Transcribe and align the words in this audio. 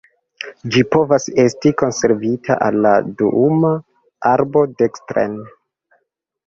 Ĝi 0.75 0.81
povas 0.95 1.27
esti 1.43 1.71
konvertita 1.83 2.57
al 2.69 2.81
la 2.87 2.95
duuma 3.21 3.73
arbo 4.35 4.67
dekstren. 4.83 5.39